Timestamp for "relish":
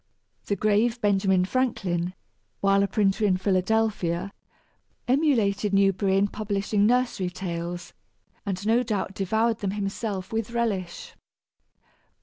10.49-11.13